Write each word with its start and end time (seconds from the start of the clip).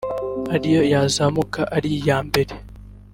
ari 0.53 0.67
yo 0.75 0.81
yazamuka 0.93 1.61
ari 1.75 1.89
iya 1.99 2.17
mbere 2.27 2.53